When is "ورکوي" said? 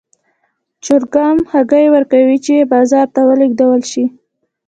1.95-2.37